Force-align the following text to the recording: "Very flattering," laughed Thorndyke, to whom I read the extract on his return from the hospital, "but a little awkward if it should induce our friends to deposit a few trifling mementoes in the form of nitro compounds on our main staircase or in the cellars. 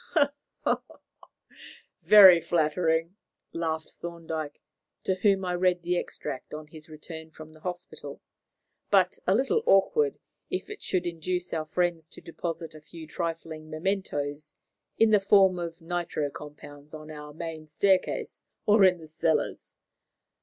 "Very 2.01 2.41
flattering," 2.41 3.17
laughed 3.53 3.91
Thorndyke, 4.01 4.59
to 5.03 5.13
whom 5.13 5.45
I 5.45 5.53
read 5.53 5.83
the 5.83 5.95
extract 5.95 6.55
on 6.55 6.65
his 6.65 6.89
return 6.89 7.29
from 7.29 7.53
the 7.53 7.59
hospital, 7.59 8.19
"but 8.89 9.19
a 9.27 9.35
little 9.35 9.61
awkward 9.67 10.17
if 10.49 10.71
it 10.71 10.81
should 10.81 11.05
induce 11.05 11.53
our 11.53 11.65
friends 11.65 12.07
to 12.07 12.19
deposit 12.19 12.73
a 12.73 12.81
few 12.81 13.05
trifling 13.05 13.69
mementoes 13.69 14.55
in 14.97 15.11
the 15.11 15.19
form 15.19 15.59
of 15.59 15.79
nitro 15.81 16.31
compounds 16.31 16.95
on 16.95 17.11
our 17.11 17.31
main 17.31 17.67
staircase 17.67 18.45
or 18.65 18.83
in 18.83 18.97
the 18.97 19.07
cellars. 19.07 19.75